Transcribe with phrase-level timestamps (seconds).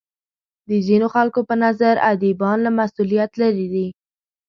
[0.69, 3.87] د ځینو خلکو په نظر ادیبان له مسولیت لرې دي.